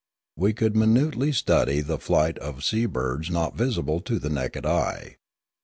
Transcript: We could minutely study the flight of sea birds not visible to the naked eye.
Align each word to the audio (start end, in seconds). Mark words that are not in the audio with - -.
We 0.35 0.53
could 0.53 0.75
minutely 0.75 1.31
study 1.31 1.81
the 1.81 1.99
flight 1.99 2.39
of 2.39 2.63
sea 2.63 2.87
birds 2.87 3.29
not 3.29 3.55
visible 3.55 3.99
to 3.99 4.17
the 4.17 4.31
naked 4.31 4.65
eye. 4.65 5.17